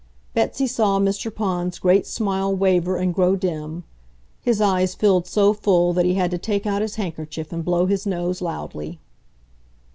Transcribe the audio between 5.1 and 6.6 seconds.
so full that he had to